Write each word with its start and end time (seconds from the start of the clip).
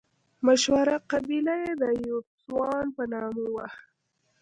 مشهوره 0.45 0.95
قبیله 1.11 1.55
یې 1.63 1.71
د 1.81 1.83
یبوسان 2.07 2.85
په 2.95 3.03
نامه 3.13 3.45
وه. 3.53 3.67